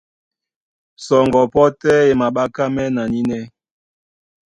[1.05, 3.43] Sɔŋgɔ pɔ́ tɛ́ e maɓákámɛ́ na nínɛ́.